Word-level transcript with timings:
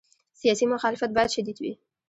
سیاسي 0.39 0.65
مخالفت 0.73 1.09
باید 1.15 1.33
شدید 1.35 1.57
وي. 1.59 1.73